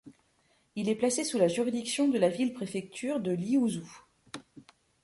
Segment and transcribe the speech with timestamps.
[0.75, 3.87] Il est placé sous la juridiction de la ville-préfecture de Liuzhou.